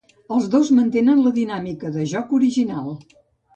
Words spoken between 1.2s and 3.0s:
la dinàmica de joc de l'original.